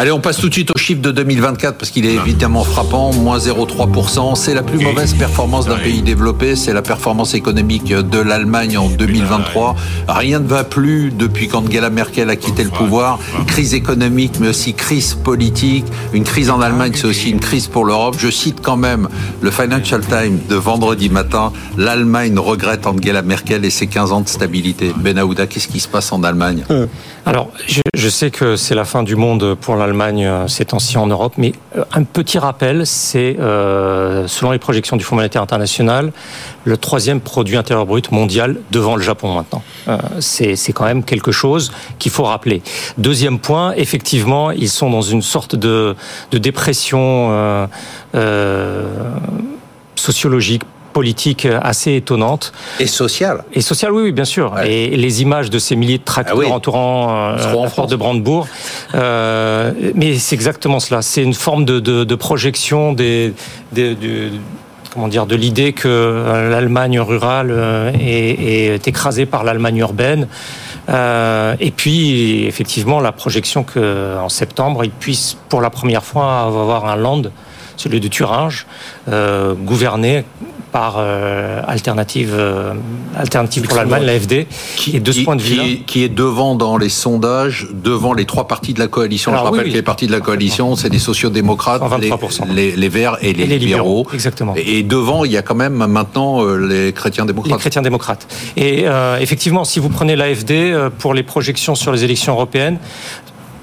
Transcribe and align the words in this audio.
Allez, 0.00 0.12
on 0.12 0.20
passe 0.20 0.38
tout 0.38 0.48
de 0.48 0.54
suite 0.54 0.70
au 0.74 0.78
chiffre 0.78 1.02
de 1.02 1.10
2024 1.10 1.76
parce 1.76 1.90
qu'il 1.90 2.06
est 2.06 2.14
évidemment 2.14 2.64
frappant, 2.64 3.12
moins 3.12 3.36
0,3%. 3.36 4.34
C'est 4.34 4.54
la 4.54 4.62
plus 4.62 4.78
mauvaise 4.78 5.12
performance 5.12 5.66
d'un 5.66 5.76
pays 5.76 6.00
développé, 6.00 6.56
c'est 6.56 6.72
la 6.72 6.80
performance 6.80 7.34
économique 7.34 7.92
de 7.92 8.18
l'Allemagne 8.18 8.78
en 8.78 8.88
2023. 8.88 9.76
Rien 10.08 10.38
ne 10.38 10.48
va 10.48 10.64
plus 10.64 11.10
depuis 11.10 11.48
qu'Angela 11.48 11.90
Merkel 11.90 12.30
a 12.30 12.36
quitté 12.36 12.64
le 12.64 12.70
pouvoir. 12.70 13.18
Crise 13.46 13.74
économique, 13.74 14.40
mais 14.40 14.48
aussi 14.48 14.72
crise 14.72 15.12
politique. 15.12 15.84
Une 16.14 16.24
crise 16.24 16.48
en 16.48 16.62
Allemagne, 16.62 16.92
c'est 16.94 17.06
aussi 17.06 17.28
une 17.28 17.40
crise 17.40 17.66
pour 17.66 17.84
l'Europe. 17.84 18.16
Je 18.18 18.30
cite 18.30 18.62
quand 18.62 18.78
même 18.78 19.06
le 19.42 19.50
Financial 19.50 20.00
Times 20.00 20.38
de 20.48 20.56
vendredi 20.56 21.10
matin. 21.10 21.52
L'Allemagne 21.76 22.38
regrette 22.38 22.86
Angela 22.86 23.20
Merkel 23.20 23.66
et 23.66 23.70
ses 23.70 23.86
15 23.86 24.12
ans 24.12 24.22
de 24.22 24.28
stabilité. 24.30 24.94
Ben 24.96 25.18
Aouda, 25.18 25.46
qu'est-ce 25.46 25.68
qui 25.68 25.80
se 25.80 25.88
passe 25.88 26.10
en 26.10 26.22
Allemagne? 26.24 26.64
Euh, 26.70 26.86
Alors, 27.26 27.50
je, 27.66 27.82
je 28.00 28.08
sais 28.08 28.30
que 28.30 28.56
c'est 28.56 28.74
la 28.74 28.86
fin 28.86 29.02
du 29.02 29.14
monde 29.14 29.54
pour 29.60 29.76
l'Allemagne 29.76 30.24
euh, 30.24 30.48
ces 30.48 30.64
temps-ci 30.64 30.96
en 30.96 31.06
Europe, 31.06 31.34
mais 31.36 31.52
euh, 31.76 31.84
un 31.92 32.02
petit 32.02 32.38
rappel, 32.38 32.86
c'est 32.86 33.36
euh, 33.38 34.26
selon 34.26 34.52
les 34.52 34.58
projections 34.58 34.96
du 34.96 35.04
Fonds 35.04 35.16
monétaire 35.16 35.42
international, 35.42 36.10
le 36.64 36.76
troisième 36.78 37.20
produit 37.20 37.58
intérieur 37.58 37.84
brut 37.84 38.10
mondial 38.10 38.56
devant 38.70 38.96
le 38.96 39.02
Japon 39.02 39.34
maintenant. 39.34 39.62
C'est 40.20 40.72
quand 40.72 40.84
même 40.84 41.04
quelque 41.04 41.30
chose 41.30 41.72
qu'il 41.98 42.10
faut 42.10 42.24
rappeler. 42.24 42.62
Deuxième 42.96 43.38
point, 43.38 43.72
effectivement, 43.76 44.50
ils 44.50 44.70
sont 44.70 44.88
dans 44.88 45.02
une 45.02 45.22
sorte 45.22 45.56
de, 45.56 45.94
de 46.30 46.38
dépression 46.38 47.68
sociologique 49.94 50.62
politique 50.92 51.46
assez 51.62 51.94
étonnante. 51.96 52.52
Et 52.78 52.86
sociale. 52.86 53.44
Et 53.52 53.60
sociale, 53.60 53.92
oui, 53.92 54.02
oui 54.04 54.12
bien 54.12 54.24
sûr. 54.24 54.52
Ouais. 54.52 54.70
Et 54.70 54.96
les 54.96 55.22
images 55.22 55.50
de 55.50 55.58
ces 55.58 55.76
milliers 55.76 55.98
de 55.98 56.04
tracteurs 56.04 56.36
ah 56.36 56.46
oui. 56.46 56.52
entourant 56.52 57.34
euh, 57.34 57.62
la 57.62 57.70
porte 57.70 57.90
de 57.90 57.96
Brandebourg. 57.96 58.46
Euh, 58.94 59.72
mais 59.94 60.18
c'est 60.18 60.34
exactement 60.34 60.80
cela. 60.80 61.02
C'est 61.02 61.22
une 61.22 61.34
forme 61.34 61.64
de, 61.64 61.80
de, 61.80 62.04
de 62.04 62.14
projection 62.14 62.92
des, 62.92 63.34
des, 63.72 63.94
du, 63.94 64.30
comment 64.92 65.08
dire, 65.08 65.26
de 65.26 65.36
l'idée 65.36 65.72
que 65.72 66.48
l'Allemagne 66.50 67.00
rurale 67.00 67.92
est, 67.98 68.74
est 68.74 68.88
écrasée 68.88 69.26
par 69.26 69.44
l'Allemagne 69.44 69.78
urbaine. 69.78 70.26
Euh, 70.88 71.54
et 71.60 71.70
puis, 71.70 72.46
effectivement, 72.46 73.00
la 73.00 73.12
projection 73.12 73.64
qu'en 73.64 74.28
septembre, 74.28 74.84
ils 74.84 74.90
puissent 74.90 75.36
pour 75.48 75.60
la 75.60 75.70
première 75.70 76.04
fois 76.04 76.40
avoir 76.40 76.86
un 76.86 76.96
land, 76.96 77.22
celui 77.76 78.00
de 78.00 78.08
Thuringe, 78.08 78.66
euh, 79.08 79.54
gouverné 79.54 80.24
par 80.72 80.96
euh, 80.98 81.60
alternative, 81.66 82.34
euh, 82.34 82.72
alternative 83.16 83.64
pour 83.64 83.76
l'Allemagne, 83.76 84.04
l'AFD, 84.04 84.46
qui 84.76 84.96
est 84.96 85.00
de 85.00 85.12
ce 85.12 85.20
point 85.22 85.36
de 85.36 85.42
vue 85.42 85.56
qui, 85.56 85.82
qui, 85.84 86.04
est 86.04 86.08
devant 86.08 86.54
dans 86.54 86.76
les 86.76 86.88
sondages, 86.88 87.68
devant 87.72 88.12
les 88.12 88.24
trois 88.24 88.46
partis 88.46 88.74
de 88.74 88.78
la 88.78 88.86
coalition. 88.86 89.32
Alors, 89.32 89.44
Je 89.44 89.46
rappelle 89.46 89.60
oui, 89.60 89.66
oui. 89.66 89.72
que 89.72 89.76
les 89.76 89.82
partis 89.82 90.06
de 90.06 90.12
la 90.12 90.20
coalition, 90.20 90.76
c'est 90.76 90.88
les 90.88 90.98
sociodémocrates, 90.98 91.82
les, 92.00 92.10
les, 92.54 92.76
les, 92.76 92.88
Verts 92.88 93.16
et 93.20 93.32
les, 93.32 93.44
et 93.44 93.46
les 93.46 93.58
libéraux. 93.58 93.88
libéraux. 93.88 94.06
Exactement. 94.12 94.54
Et 94.56 94.82
devant, 94.82 95.24
il 95.24 95.32
y 95.32 95.36
a 95.36 95.42
quand 95.42 95.54
même 95.54 95.74
maintenant 95.74 96.44
euh, 96.44 96.56
les 96.56 96.92
chrétiens 96.92 97.24
démocrates. 97.24 97.52
Les 97.52 97.58
chrétiens 97.58 97.82
démocrates. 97.82 98.26
Et 98.56 98.84
euh, 98.86 99.18
effectivement, 99.18 99.64
si 99.64 99.78
vous 99.80 99.88
prenez 99.88 100.16
l'AFD 100.16 100.90
pour 100.98 101.14
les 101.14 101.22
projections 101.22 101.74
sur 101.74 101.92
les 101.92 102.04
élections 102.04 102.32
européennes, 102.32 102.78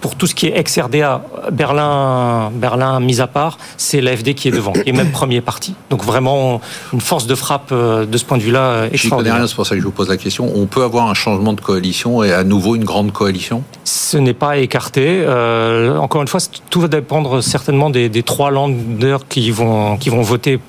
pour 0.02 0.16
tout 0.16 0.28
ce 0.28 0.36
qui 0.36 0.48
est 0.48 0.58
ex-RDA, 0.58 1.22
Berlin, 1.52 2.52
Berlin 2.53 3.00
mis 3.00 3.22
à 3.22 3.28
part, 3.28 3.58
c'est 3.78 4.02
l'AFD 4.02 4.34
qui 4.34 4.48
est 4.48 4.52
devant, 4.52 4.73
qui 4.73 4.89
est 4.89 4.94
même 4.94 5.12
premier 5.12 5.42
parti. 5.42 5.76
Donc 5.89 6.04
vraiment 6.04 6.62
une 6.94 7.02
force 7.02 7.28
de 7.28 7.36
frappe 7.36 7.73
de 7.73 8.17
ce 8.17 8.26
point 8.26 8.38
de 8.38 8.44
vue-là 8.44 8.88
extraordinaire. 8.92 9.38
rien, 9.38 9.48
c'est 9.48 9.56
pour 9.56 9.66
ça 9.66 9.76
que 9.76 9.81
je 9.81 9.86
vous 9.86 9.92
pose 9.92 10.09
la 10.09 10.17
question. 10.17 10.52
On 10.56 10.66
peut 10.66 10.84
avoir 10.84 11.09
un 11.09 11.14
changement 11.14 11.54
de 11.54 11.62
coalition 11.62 12.23
et 12.23 12.34
à 12.34 12.44
nouveau 12.44 12.76
une 12.76 12.84
grande 12.84 13.12
coalition? 13.12 13.64
Ce 13.84 14.17
n'est 14.17 14.34
pas 14.34 14.58
écarté. 14.58 15.23
Euh, 15.26 15.98
encore 15.98 16.22
une 16.22 16.28
fois, 16.28 16.39
tout 16.70 16.82
va 16.82 16.88
dépendre 16.88 17.42
certainement 17.44 17.89
des, 17.89 18.09
des 18.09 18.23
trois 18.23 18.52
landers 18.52 19.28
qui 19.28 19.52
vont, 19.52 19.98
qui 19.98 20.09
vont 20.09 20.22
voter 20.22 20.59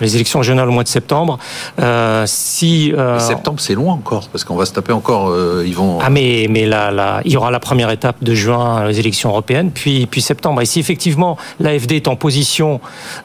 les 0.00 0.14
élections 0.16 0.40
régionales 0.40 0.68
au 0.68 0.72
mois 0.72 0.82
de 0.82 0.88
septembre. 0.88 1.38
Euh, 1.80 2.24
si 2.26 2.92
euh... 2.92 3.18
septembre, 3.18 3.60
c'est 3.60 3.74
loin 3.74 3.94
encore 3.94 4.28
parce 4.28 4.44
qu'on 4.44 4.56
va 4.56 4.66
se 4.66 4.72
taper 4.72 4.92
encore. 4.92 5.28
Euh, 5.30 5.64
ils 5.66 5.74
vont. 5.74 5.98
Ah 6.02 6.10
mais 6.10 6.46
mais 6.50 6.66
là, 6.66 6.90
là, 6.90 7.20
il 7.24 7.32
y 7.32 7.36
aura 7.36 7.50
la 7.50 7.60
première 7.60 7.90
étape 7.90 8.22
de 8.22 8.34
juin 8.34 8.73
les 8.82 8.98
élections 9.00 9.30
européennes, 9.30 9.70
puis, 9.72 10.06
puis 10.06 10.20
septembre. 10.20 10.60
Et 10.62 10.66
si 10.66 10.80
effectivement 10.80 11.36
l'AFD 11.60 11.92
est 11.92 12.08
en 12.08 12.16
position, 12.16 12.80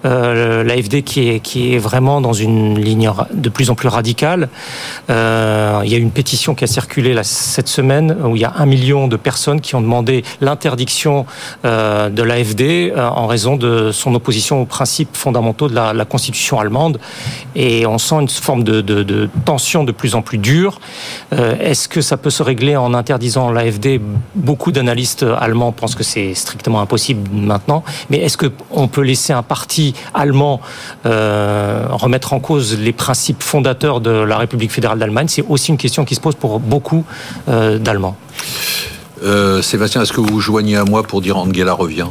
euh, 0.06 0.64
l'AFD 0.64 1.02
qui 1.04 1.30
est, 1.30 1.40
qui 1.40 1.74
est 1.74 1.78
vraiment 1.78 2.22
dans 2.22 2.34
une 2.34 2.80
ligne 2.80 3.12
de 3.34 3.50
plus 3.50 3.70
en 3.70 3.76
plus 3.76 3.88
radicale, 3.88 4.50
euh, 5.10 5.82
il 5.84 5.92
y 5.92 5.96
a 5.96 5.98
une 5.98 6.12
pétition 6.12 6.56
qui 6.56 6.64
a 6.64 6.68
circulé 6.68 7.16
cette 7.24 7.68
semaine 7.68 8.16
où 8.24 8.36
il 8.36 8.42
y 8.42 8.46
a 8.46 8.54
un 8.58 8.66
million 8.66 9.08
de 9.08 9.16
personnes 9.16 9.62
qui 9.62 9.76
ont 9.76 9.82
demandé 9.82 10.24
l'interdiction 10.42 11.26
euh, 11.66 12.10
de 12.10 12.24
l'AFD 12.24 12.94
en 12.98 13.28
raison 13.28 13.56
de 13.56 13.92
son 13.92 14.14
opposition 14.16 14.62
aux 14.62 14.66
principes 14.66 15.16
fondamentaux 15.16 15.68
de 15.68 15.76
la, 15.76 16.06
Constitution 16.10 16.60
allemande. 16.60 17.00
Et 17.56 17.86
on 17.86 18.00
sent 18.00 18.16
une 18.16 18.30
forme 18.30 18.64
de, 18.64 18.82
de 18.82 19.30
tension 19.46 19.84
de 19.84 19.92
plus 19.92 20.16
en 20.16 20.22
plus 20.24 20.40
dure. 20.40 20.80
Est-ce 21.32 21.88
que 21.88 22.02
ça 22.02 22.18
peut 22.18 22.32
se 22.32 22.42
régler 22.42 22.76
en 22.76 22.94
interdisant 22.94 23.52
l'AFD 23.52 24.02
Beaucoup 24.36 24.72
d'analystes 24.72 25.24
allemands 25.40 25.72
pensent 25.72 25.96
que 25.96 26.04
c'est 26.04 26.34
strictement 26.34 26.82
impossible 26.82 27.30
maintenant. 27.32 27.84
Mais 28.10 28.18
est-ce 28.18 28.38
qu'on 28.38 28.88
peut 28.88 29.02
laisser 29.02 29.34
un 29.34 29.44
parti 29.44 29.94
allemand 30.14 30.62
euh, 31.06 31.86
remettre 31.90 32.34
en 32.34 32.40
cause 32.40 32.78
les 32.78 32.94
principes 32.94 33.44
fondateurs 33.44 34.02
de 34.02 34.12
la 34.12 34.38
République 34.38 34.72
fédérale 34.72 35.00
d'Allemagne? 35.00 35.28
C'est 35.30 35.46
aussi 35.48 35.72
une 35.72 35.78
question 35.78 36.06
qui 36.06 36.16
se 36.16 36.22
pose 36.22 36.36
pour 36.36 36.60
beaucoup 36.60 37.04
euh, 37.48 37.78
d'Allemands. 37.78 38.16
Euh, 39.24 39.62
Sébastien, 39.62 40.02
est-ce 40.02 40.14
que 40.14 40.22
vous 40.22 40.28
vous 40.32 40.40
joignez 40.40 40.78
à 40.78 40.86
moi 40.86 41.04
pour 41.04 41.22
dire 41.22 41.38
Angela 41.38 41.74
revient? 41.74 42.08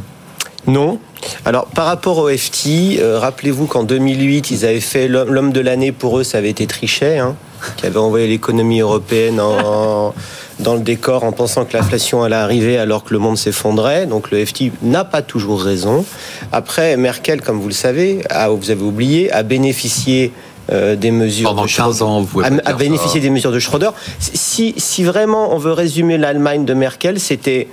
Non. 0.67 0.99
Alors, 1.45 1.65
par 1.65 1.85
rapport 1.85 2.17
au 2.17 2.29
FT, 2.29 2.99
euh, 2.99 3.19
rappelez-vous 3.19 3.65
qu'en 3.65 3.83
2008, 3.83 4.51
ils 4.51 4.65
avaient 4.65 4.79
fait 4.79 5.07
l'homme 5.07 5.51
de 5.51 5.59
l'année 5.59 5.91
pour 5.91 6.19
eux, 6.19 6.23
ça 6.23 6.37
avait 6.37 6.49
été 6.49 6.67
Trichet, 6.67 7.17
hein, 7.17 7.35
qui 7.77 7.85
avait 7.85 7.97
envoyé 7.97 8.27
l'économie 8.27 8.81
européenne 8.81 9.39
en, 9.39 10.13
dans 10.59 10.75
le 10.75 10.81
décor 10.81 11.23
en 11.23 11.31
pensant 11.31 11.65
que 11.65 11.75
l'inflation 11.75 12.23
allait 12.23 12.35
arriver 12.35 12.77
alors 12.77 13.03
que 13.03 13.13
le 13.13 13.19
monde 13.19 13.37
s'effondrait. 13.37 14.05
Donc 14.05 14.31
le 14.31 14.45
FT 14.45 14.71
n'a 14.81 15.05
pas 15.05 15.21
toujours 15.21 15.61
raison. 15.61 16.05
Après, 16.51 16.97
Merkel, 16.97 17.41
comme 17.41 17.59
vous 17.59 17.67
le 17.67 17.73
savez, 17.73 18.21
a, 18.29 18.49
vous 18.49 18.71
avez 18.71 18.83
oublié, 18.83 19.31
a 19.31 19.43
bénéficié 19.43 20.33
euh, 20.71 20.95
des 20.95 21.11
mesures 21.11 21.49
Pendant 21.49 21.65
de 21.65 21.71
15 21.71 22.01
ans, 22.01 22.21
vous 22.21 22.41
à, 22.41 22.49
à 22.65 22.73
bénéficier 22.73 23.19
des 23.19 23.29
mesures 23.29 23.51
de 23.51 23.59
Schröder. 23.59 23.89
Si, 24.19 24.75
si 24.77 25.03
vraiment 25.03 25.53
on 25.53 25.57
veut 25.57 25.73
résumer 25.73 26.17
l'Allemagne 26.17 26.65
de 26.65 26.73
Merkel, 26.73 27.19
c'était 27.19 27.67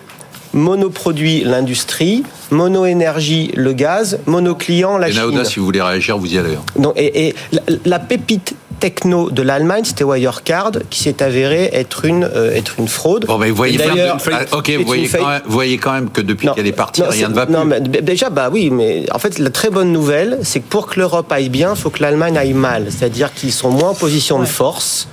monoproduit 0.53 1.45
l'industrie, 1.45 2.23
mono-énergie 2.51 3.51
le 3.55 3.73
gaz, 3.75 4.19
mono-client 4.27 4.97
la 4.97 5.09
et 5.09 5.13
Chine. 5.13 5.21
Naouda, 5.21 5.45
si 5.45 5.59
vous 5.59 5.67
voulez 5.67 5.83
réagir, 5.83 6.17
vous 6.17 6.33
y 6.33 6.39
allez. 6.39 6.57
Non, 6.79 6.93
et, 6.97 7.29
et 7.29 7.35
la, 7.53 7.61
la, 7.85 7.99
pépite 7.99 8.55
techno 8.81 9.31
de 9.31 9.43
l'Allemagne, 9.43 9.85
c'était 9.85 10.05
Wirecard, 10.05 10.73
qui 10.91 11.03
s'est 11.03 11.23
avéré 11.23 11.71
être 11.73 12.05
une, 12.05 12.25
euh, 12.25 12.55
être 12.55 12.75
une 12.79 12.89
fraude. 12.89 13.27
Bon, 13.27 13.39
mais 13.39 13.51
vous 13.51 13.57
voyez, 13.57 13.79
ah, 13.83 14.17
ok, 14.53 14.71
vous 14.79 14.85
voyez, 14.85 15.09
quand 15.09 15.29
même, 15.29 15.43
vous 15.45 15.53
voyez 15.53 15.79
quand 15.79 15.93
même 15.93 16.11
que 16.11 16.21
depuis 16.21 16.49
qu'elle 16.55 16.67
est 16.67 16.73
partie, 16.73 17.03
non, 17.03 17.09
rien 17.11 17.29
ne 17.29 17.35
va 17.35 17.47
plus. 17.47 17.55
Non, 17.55 17.65
mais 17.65 17.81
déjà, 17.81 18.31
bah 18.31 18.49
oui, 18.53 18.71
mais 18.71 19.07
en 19.13 19.19
fait, 19.19 19.39
la 19.39 19.51
très 19.51 19.71
bonne 19.71 19.93
nouvelle, 19.93 20.39
c'est 20.43 20.61
que 20.61 20.69
pour 20.69 20.87
que 20.87 20.99
l'Europe 20.99 21.31
aille 21.33 21.49
bien, 21.49 21.75
il 21.75 21.81
faut 21.81 21.91
que 21.91 22.03
l'Allemagne 22.03 22.37
aille 22.39 22.55
mal. 22.55 22.87
C'est-à-dire 22.91 23.33
qu'ils 23.33 23.53
sont 23.53 23.71
moins 23.71 23.91
en 23.91 23.95
position 23.95 24.37
ouais. 24.37 24.43
de 24.43 24.49
force. 24.49 25.09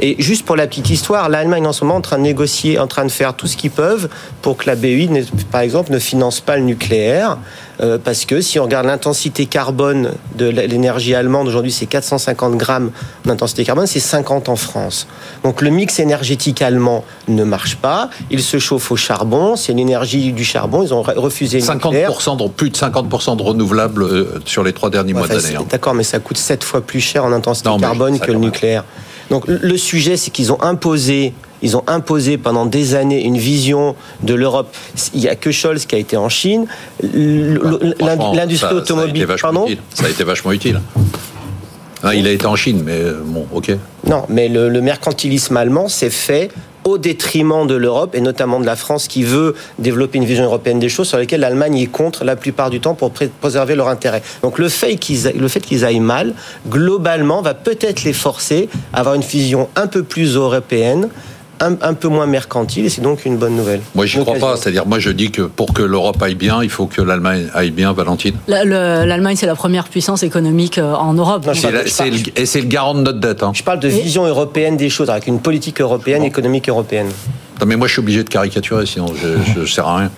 Et 0.00 0.16
juste 0.20 0.44
pour 0.44 0.56
la 0.56 0.66
petite 0.66 0.90
histoire, 0.90 1.28
l'Allemagne 1.28 1.66
en 1.66 1.72
ce 1.72 1.84
moment 1.84 1.94
est 1.94 1.98
en 1.98 2.02
train 2.02 2.18
de 2.18 2.22
négocier, 2.22 2.78
en 2.78 2.86
train 2.86 3.04
de 3.04 3.10
faire 3.10 3.34
tout 3.34 3.46
ce 3.46 3.56
qu'ils 3.56 3.70
peuvent 3.70 4.08
pour 4.42 4.56
que 4.56 4.66
la 4.66 4.76
BEI, 4.76 5.08
par 5.50 5.60
exemple, 5.60 5.92
ne 5.92 5.98
finance 5.98 6.40
pas 6.40 6.56
le 6.56 6.62
nucléaire. 6.62 7.38
Euh, 7.80 7.96
parce 8.02 8.24
que 8.24 8.40
si 8.40 8.58
on 8.58 8.64
regarde 8.64 8.86
l'intensité 8.86 9.46
carbone 9.46 10.12
de 10.36 10.46
l'énergie 10.46 11.14
allemande, 11.14 11.46
aujourd'hui 11.46 11.70
c'est 11.70 11.86
450 11.86 12.56
grammes 12.56 12.90
d'intensité 13.24 13.64
carbone, 13.64 13.86
c'est 13.86 14.00
50 14.00 14.48
en 14.48 14.56
France. 14.56 15.06
Donc 15.44 15.62
le 15.62 15.70
mix 15.70 16.00
énergétique 16.00 16.60
allemand 16.60 17.04
ne 17.28 17.44
marche 17.44 17.76
pas, 17.76 18.10
il 18.30 18.42
se 18.42 18.58
chauffe 18.58 18.90
au 18.90 18.96
charbon, 18.96 19.54
c'est 19.54 19.74
l'énergie 19.74 20.32
du 20.32 20.44
charbon, 20.44 20.82
ils 20.82 20.92
ont 20.92 21.02
refusé 21.02 21.60
le 21.60 21.66
50%, 21.66 21.74
nucléaire. 21.74 22.36
Donc 22.36 22.54
plus 22.54 22.70
de 22.70 22.76
50% 22.76 23.36
de 23.36 23.42
renouvelables 23.42 24.02
euh, 24.02 24.40
sur 24.44 24.64
les 24.64 24.72
trois 24.72 24.90
derniers 24.90 25.14
mois 25.14 25.28
d'année. 25.28 25.54
Hein. 25.56 25.64
D'accord, 25.70 25.94
mais 25.94 26.02
ça 26.02 26.18
coûte 26.18 26.36
7 26.36 26.64
fois 26.64 26.80
plus 26.80 27.00
cher 27.00 27.24
en 27.24 27.32
intensité 27.32 27.68
non, 27.68 27.78
carbone 27.78 28.18
que 28.18 28.32
le 28.32 28.38
nucléaire. 28.38 28.84
Donc 29.30 29.44
le 29.46 29.76
sujet, 29.76 30.16
c'est 30.16 30.30
qu'ils 30.30 30.52
ont 30.52 30.62
imposé 30.62 31.32
ils 31.62 31.76
ont 31.76 31.82
imposé 31.86 32.38
pendant 32.38 32.66
des 32.66 32.94
années 32.94 33.24
une 33.24 33.38
vision 33.38 33.96
de 34.22 34.34
l'Europe. 34.34 34.74
Il 35.14 35.20
n'y 35.20 35.28
a 35.28 35.34
que 35.34 35.50
Scholz 35.50 35.86
qui 35.86 35.94
a 35.94 35.98
été 35.98 36.16
en 36.16 36.28
Chine. 36.28 36.66
L'industrie 37.02 38.74
automobile. 38.74 39.26
Ça 39.28 39.36
pardon 39.42 39.64
utile. 39.64 39.78
Ça 39.94 40.06
a 40.06 40.08
été 40.08 40.24
vachement 40.24 40.52
utile. 40.52 40.80
Ah, 42.02 42.14
il 42.14 42.28
a 42.28 42.30
été 42.30 42.46
en 42.46 42.54
Chine, 42.54 42.82
mais 42.84 43.00
bon, 43.24 43.46
ok. 43.52 43.72
Non, 44.06 44.24
mais 44.28 44.48
le, 44.48 44.68
le 44.68 44.80
mercantilisme 44.80 45.56
allemand 45.56 45.88
s'est 45.88 46.10
fait 46.10 46.50
au 46.84 46.98
détriment 46.98 47.66
de 47.66 47.74
l'Europe 47.74 48.14
et 48.14 48.20
notamment 48.20 48.60
de 48.60 48.66
la 48.66 48.76
France 48.76 49.08
qui 49.08 49.22
veut 49.22 49.54
développer 49.78 50.18
une 50.18 50.24
vision 50.24 50.44
européenne 50.44 50.78
des 50.78 50.88
choses 50.88 51.08
sur 51.08 51.18
lesquelles 51.18 51.40
l'Allemagne 51.40 51.78
est 51.78 51.86
contre 51.86 52.24
la 52.24 52.36
plupart 52.36 52.70
du 52.70 52.80
temps 52.80 52.94
pour 52.94 53.12
préserver 53.12 53.74
leur 53.74 53.88
intérêt. 53.88 54.22
Donc 54.42 54.58
le 54.58 54.68
fait 54.68 54.96
qu'ils 54.96 55.32
le 55.36 55.48
fait 55.48 55.60
qu'ils 55.60 55.84
aillent 55.84 56.00
mal, 56.00 56.34
globalement, 56.68 57.42
va 57.42 57.54
peut-être 57.54 58.04
les 58.04 58.12
forcer 58.12 58.68
à 58.92 59.00
avoir 59.00 59.14
une 59.14 59.22
vision 59.22 59.68
un 59.76 59.86
peu 59.86 60.02
plus 60.02 60.36
européenne 60.36 61.08
un, 61.60 61.94
peu 61.94 62.08
moins 62.08 62.26
mercantile 62.26 62.86
et 62.86 62.88
c'est 62.88 63.00
donc 63.00 63.24
une 63.24 63.36
bonne 63.36 63.56
nouvelle. 63.56 63.80
Moi, 63.94 64.06
j'y 64.06 64.18
crois 64.18 64.34
pas. 64.34 64.56
C'est-à-dire, 64.56 64.86
moi, 64.86 64.98
je 64.98 65.10
dis 65.10 65.30
que 65.30 65.42
pour 65.42 65.72
que 65.72 65.82
l'Europe 65.82 66.22
aille 66.22 66.34
bien, 66.34 66.62
il 66.62 66.70
faut 66.70 66.86
que 66.86 67.02
l'Allemagne 67.02 67.48
aille 67.54 67.70
bien, 67.70 67.92
Valentine. 67.92 68.36
L'Allemagne, 68.46 69.36
c'est 69.36 69.46
la 69.46 69.54
première 69.54 69.88
puissance 69.88 70.22
économique 70.22 70.78
euh, 70.78 70.94
en 70.94 71.14
Europe. 71.14 71.48
et 72.36 72.46
c'est 72.46 72.60
le 72.60 72.66
garant 72.66 72.94
de 72.94 73.00
notre 73.00 73.20
dette. 73.20 73.42
Hein. 73.42 73.52
Je 73.54 73.62
parle 73.62 73.80
de 73.80 73.88
vision 73.88 74.26
européenne 74.26 74.76
des 74.76 74.88
choses, 74.90 75.10
avec 75.10 75.26
une 75.26 75.40
politique 75.40 75.80
européenne, 75.80 76.22
économique 76.22 76.68
européenne. 76.68 77.08
Non, 77.60 77.66
mais 77.66 77.76
moi, 77.76 77.88
je 77.88 77.94
suis 77.94 78.00
obligé 78.00 78.22
de 78.22 78.28
caricaturer, 78.28 78.86
sinon 78.86 79.08
je 79.14 79.60
ne 79.60 79.66
sers 79.66 79.86
à 79.86 79.96
rien. 79.98 80.10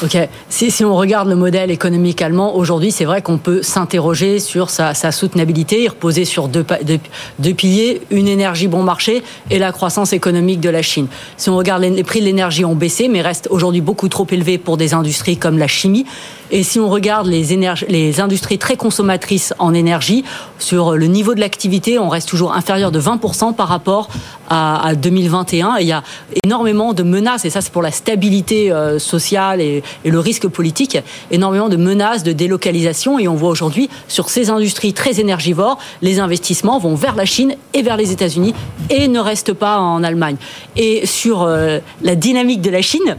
Ok. 0.00 0.16
Si, 0.48 0.70
si, 0.70 0.84
on 0.84 0.94
regarde 0.94 1.28
le 1.28 1.34
modèle 1.34 1.72
économique 1.72 2.22
allemand 2.22 2.54
aujourd'hui, 2.54 2.92
c'est 2.92 3.04
vrai 3.04 3.20
qu'on 3.20 3.36
peut 3.36 3.62
s'interroger 3.62 4.38
sur 4.38 4.70
sa, 4.70 4.94
sa, 4.94 5.10
soutenabilité. 5.10 5.82
Il 5.82 5.88
reposait 5.88 6.24
sur 6.24 6.46
deux, 6.46 6.64
deux, 6.84 7.00
deux, 7.40 7.54
piliers 7.54 8.00
une 8.10 8.28
énergie 8.28 8.68
bon 8.68 8.84
marché 8.84 9.24
et 9.50 9.58
la 9.58 9.72
croissance 9.72 10.12
économique 10.12 10.60
de 10.60 10.70
la 10.70 10.82
Chine. 10.82 11.08
Si 11.36 11.50
on 11.50 11.56
regarde 11.56 11.82
les, 11.82 11.90
les 11.90 12.04
prix 12.04 12.20
de 12.20 12.26
l'énergie 12.26 12.64
ont 12.64 12.76
baissé, 12.76 13.08
mais 13.08 13.22
restent 13.22 13.48
aujourd'hui 13.50 13.80
beaucoup 13.80 14.08
trop 14.08 14.26
élevés 14.30 14.56
pour 14.56 14.76
des 14.76 14.94
industries 14.94 15.36
comme 15.36 15.58
la 15.58 15.66
chimie. 15.66 16.06
Et 16.50 16.62
si 16.62 16.78
on 16.80 16.88
regarde 16.88 17.26
les, 17.26 17.52
énergies, 17.52 17.86
les 17.88 18.20
industries 18.20 18.58
très 18.58 18.76
consommatrices 18.76 19.52
en 19.58 19.74
énergie, 19.74 20.24
sur 20.58 20.96
le 20.96 21.06
niveau 21.06 21.34
de 21.34 21.40
l'activité, 21.40 21.98
on 21.98 22.08
reste 22.08 22.28
toujours 22.28 22.54
inférieur 22.54 22.90
de 22.90 23.00
20% 23.00 23.54
par 23.54 23.68
rapport 23.68 24.08
à, 24.48 24.86
à 24.86 24.94
2021. 24.94 25.76
Et 25.76 25.82
il 25.82 25.88
y 25.88 25.92
a 25.92 26.02
énormément 26.44 26.94
de 26.94 27.02
menaces, 27.02 27.44
et 27.44 27.50
ça 27.50 27.60
c'est 27.60 27.72
pour 27.72 27.82
la 27.82 27.90
stabilité 27.90 28.72
euh, 28.72 28.98
sociale 28.98 29.60
et, 29.60 29.82
et, 30.04 30.10
le 30.10 30.18
risque 30.18 30.48
politique, 30.48 30.98
énormément 31.30 31.68
de 31.68 31.76
menaces 31.76 32.22
de 32.22 32.32
délocalisation. 32.32 33.18
Et 33.18 33.28
on 33.28 33.34
voit 33.34 33.50
aujourd'hui, 33.50 33.88
sur 34.08 34.30
ces 34.30 34.50
industries 34.50 34.92
très 34.92 35.20
énergivores, 35.20 35.78
les 36.02 36.20
investissements 36.20 36.78
vont 36.78 36.94
vers 36.94 37.14
la 37.14 37.24
Chine 37.24 37.54
et 37.74 37.82
vers 37.82 37.96
les 37.96 38.12
États-Unis 38.12 38.54
et 38.90 39.08
ne 39.08 39.20
restent 39.20 39.52
pas 39.52 39.78
en 39.78 40.02
Allemagne. 40.02 40.36
Et 40.76 41.06
sur 41.06 41.42
euh, 41.42 41.78
la 42.02 42.14
dynamique 42.14 42.60
de 42.60 42.70
la 42.70 42.82
Chine, 42.82 43.16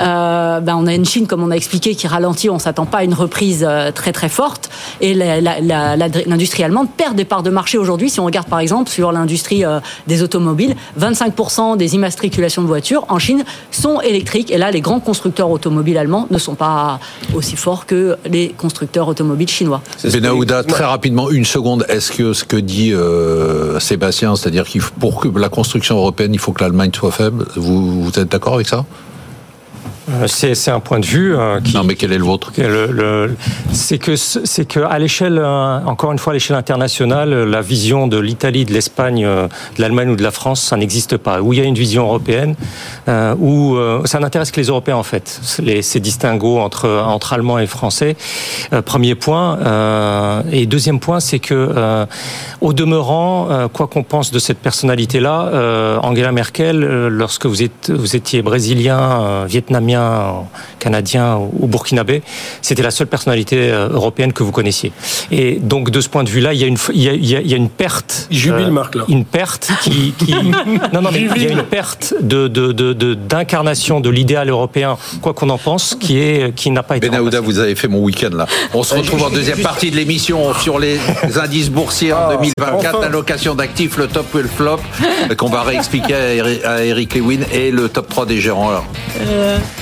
euh, 0.00 0.60
ben 0.60 0.76
on 0.76 0.86
a 0.86 0.94
une 0.94 1.04
Chine, 1.04 1.26
comme 1.26 1.42
on 1.42 1.50
a 1.50 1.56
expliqué, 1.56 1.94
qui 1.94 2.06
ralentit. 2.06 2.50
On 2.50 2.58
s'attend 2.58 2.86
pas 2.86 2.98
à 2.98 3.04
une 3.04 3.14
reprise 3.14 3.64
euh, 3.68 3.90
très 3.92 4.12
très 4.12 4.28
forte. 4.28 4.70
Et 5.00 5.14
l'industrie 5.14 6.64
allemande 6.64 6.88
perd 6.96 7.16
des 7.16 7.24
parts 7.24 7.42
de 7.42 7.50
marché 7.50 7.78
aujourd'hui. 7.78 8.10
Si 8.10 8.20
on 8.20 8.24
regarde 8.24 8.48
par 8.48 8.60
exemple 8.60 8.90
sur 8.90 9.12
l'industrie 9.12 9.64
euh, 9.64 9.80
des 10.06 10.22
automobiles, 10.22 10.76
25% 11.00 11.76
des 11.76 11.94
immatriculations 11.94 12.62
de 12.62 12.66
voitures 12.66 13.04
en 13.08 13.18
Chine 13.18 13.44
sont 13.70 14.00
électriques. 14.00 14.50
Et 14.50 14.58
là, 14.58 14.70
les 14.70 14.80
grands 14.80 15.00
constructeurs 15.00 15.50
automobiles 15.50 15.98
allemands 15.98 16.26
ne 16.30 16.38
sont 16.38 16.54
pas 16.54 17.00
aussi 17.34 17.56
forts 17.56 17.86
que 17.86 18.16
les 18.26 18.50
constructeurs 18.50 19.08
automobiles 19.08 19.48
chinois. 19.48 19.82
Benahouda, 20.04 20.62
très 20.64 20.84
rapidement, 20.84 21.30
une 21.30 21.44
seconde. 21.44 21.84
Est-ce 21.88 22.12
que 22.12 22.32
ce 22.32 22.44
que 22.44 22.56
dit 22.56 22.92
euh, 22.92 23.78
Sébastien, 23.80 24.36
c'est-à-dire 24.36 24.64
qu'il 24.64 24.82
pour 24.82 25.20
que 25.20 25.28
la 25.38 25.48
construction 25.48 25.96
européenne, 25.96 26.32
il 26.34 26.38
faut 26.38 26.52
que 26.52 26.62
l'Allemagne 26.62 26.90
soit 26.94 27.10
faible, 27.10 27.46
vous, 27.56 28.02
vous 28.04 28.18
êtes 28.18 28.30
d'accord 28.30 28.54
avec 28.54 28.68
ça? 28.68 28.84
C'est 30.26 30.70
un 30.70 30.80
point 30.80 31.00
de 31.00 31.06
vue 31.06 31.36
euh, 31.36 31.60
qui. 31.60 31.74
Non, 31.74 31.84
mais 31.84 31.94
quel 31.94 32.12
est 32.12 32.18
le 32.18 32.24
vôtre? 32.24 32.52
Le, 32.56 32.86
le, 32.86 33.36
C'est 33.72 33.98
que 33.98 34.16
c'est 34.16 34.66
que 34.66 34.80
à 34.80 34.98
l'échelle, 34.98 35.38
euh, 35.38 35.80
encore 35.84 36.12
une 36.12 36.18
fois, 36.18 36.32
à 36.32 36.34
l'échelle 36.34 36.56
internationale, 36.56 37.44
la 37.44 37.60
vision 37.60 38.06
de 38.06 38.18
l'Italie, 38.18 38.64
de 38.64 38.72
l'Espagne, 38.72 39.24
de 39.24 39.80
l'Allemagne 39.82 40.10
ou 40.10 40.16
de 40.16 40.22
la 40.22 40.30
France, 40.30 40.62
ça 40.62 40.76
n'existe 40.76 41.16
pas. 41.16 41.40
Où 41.40 41.52
il 41.52 41.58
y 41.58 41.62
a 41.62 41.64
une 41.64 41.74
vision 41.74 42.04
européenne, 42.04 42.54
euh, 43.08 43.34
où 43.38 43.76
ça 44.04 44.18
n'intéresse 44.18 44.50
que 44.50 44.60
les 44.60 44.66
Européens 44.66 44.96
en 44.96 45.02
fait. 45.02 45.40
Les, 45.62 45.82
ces 45.82 46.00
distinguos 46.00 46.58
entre 46.58 46.88
entre 46.88 47.32
Allemands 47.32 47.58
et 47.58 47.66
Français. 47.66 48.16
Euh, 48.72 48.82
premier 48.82 49.14
point. 49.14 49.58
Euh, 49.58 50.42
et 50.52 50.66
deuxième 50.66 51.00
point, 51.00 51.20
c'est 51.20 51.38
que 51.38 52.06
au 52.60 52.72
demeurant, 52.72 53.68
quoi 53.72 53.86
qu'on 53.86 54.02
pense 54.02 54.30
de 54.30 54.38
cette 54.38 54.58
personnalité-là, 54.58 55.98
Angela 56.02 56.32
Merkel, 56.32 56.80
lorsque 57.08 57.46
vous 57.46 57.62
êtes 57.62 57.90
vous 57.90 58.16
étiez 58.16 58.42
brésilien, 58.42 59.44
vietnamien 59.46 59.97
canadien 60.78 61.38
ou 61.58 61.66
burkinabé, 61.66 62.22
c'était 62.62 62.82
la 62.82 62.90
seule 62.90 63.06
personnalité 63.06 63.56
euh, 63.70 63.88
européenne 63.88 64.32
que 64.32 64.42
vous 64.42 64.52
connaissiez. 64.52 64.92
Et 65.30 65.56
donc 65.56 65.90
de 65.90 66.00
ce 66.00 66.08
point 66.08 66.24
de 66.24 66.30
vue-là, 66.30 66.54
il 66.54 66.60
y 66.60 66.64
a 66.64 66.66
une 66.66 66.78
il 66.94 67.02
y 67.02 67.08
a, 67.08 67.12
il 67.12 67.50
y 67.50 67.54
a 67.54 67.56
une 67.56 67.68
perte, 67.68 68.28
jubile 68.30 68.70
Marc 68.70 68.94
là, 68.94 69.04
une 69.08 69.24
perte 69.24 69.70
qui, 69.82 70.12
qui... 70.18 70.32
non 70.92 71.02
non 71.02 71.10
mais 71.12 71.20
il 71.20 71.42
y 71.42 71.46
a 71.46 71.50
une 71.50 71.62
perte 71.62 72.14
de 72.20 72.48
d'incarnation 72.48 74.00
de, 74.00 74.04
de, 74.04 74.08
de 74.10 74.14
l'idéal 74.14 74.48
européen, 74.48 74.96
quoi 75.20 75.34
qu'on 75.34 75.50
en 75.50 75.58
pense, 75.58 75.94
qui 75.94 76.18
est 76.18 76.54
qui 76.54 76.70
n'a 76.70 76.82
pas 76.82 76.96
été. 76.96 77.08
Benahouda, 77.08 77.40
vous 77.40 77.58
avez 77.58 77.74
fait 77.74 77.88
mon 77.88 78.00
week-end 78.00 78.30
là. 78.34 78.46
On 78.74 78.82
se 78.82 78.94
retrouve 78.94 79.22
en 79.22 79.30
deuxième 79.30 79.60
partie 79.60 79.90
de 79.90 79.96
l'émission 79.96 80.54
sur 80.54 80.78
les 80.78 80.98
indices 81.40 81.70
boursiers 81.70 82.12
en 82.12 82.30
2024, 82.30 83.00
l'allocation 83.00 83.54
d'actifs, 83.54 83.96
le 83.96 84.06
top 84.06 84.34
ou 84.34 84.38
le 84.38 84.48
flop, 84.48 84.80
qu'on 85.36 85.48
va 85.48 85.62
réexpliquer 85.62 86.14
à 86.64 86.84
Eric 86.84 87.14
Lewin 87.14 87.40
et 87.52 87.70
le 87.70 87.88
top 87.88 88.08
3 88.08 88.26
des 88.26 88.40
gérants. 88.40 88.70
Alors. 88.70 88.86
Euh... 89.20 89.58